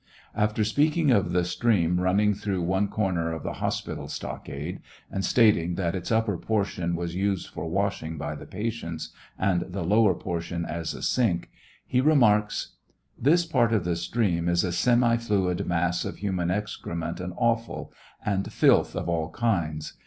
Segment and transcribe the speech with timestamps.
[0.33, 4.79] After speaking of the stream running through one corner of the hospital stockade,
[5.11, 9.83] and stating that its upper portion was used for washing by the patients, and the
[9.83, 11.51] lower portion as a sink,
[11.85, 12.77] he remarks:
[13.15, 17.93] This partof the stream is a semi fluid mass of human excrement, and offal,
[18.25, 19.93] and filth of all kinds.